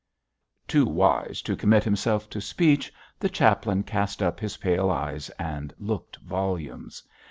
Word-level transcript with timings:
Too 0.67 0.87
wise 0.87 1.43
to 1.43 1.55
commit 1.55 1.83
himself 1.83 2.27
to 2.31 2.41
speech, 2.41 2.91
the 3.19 3.29
chaplain 3.29 3.83
cast 3.83 4.23
up 4.23 4.39
his 4.39 4.57
pale 4.57 4.89
eyes 4.89 5.29
and 5.37 5.75
looked 5.77 6.15
volumes. 6.25 7.03